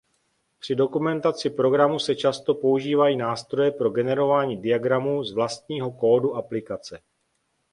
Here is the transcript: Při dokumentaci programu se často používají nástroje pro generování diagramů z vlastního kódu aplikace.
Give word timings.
Při 0.59 0.75
dokumentaci 0.75 1.49
programu 1.49 1.99
se 1.99 2.15
často 2.15 2.55
používají 2.55 3.17
nástroje 3.17 3.71
pro 3.71 3.89
generování 3.89 4.57
diagramů 4.57 5.23
z 5.23 5.33
vlastního 5.33 5.91
kódu 5.91 6.35
aplikace. 6.35 6.99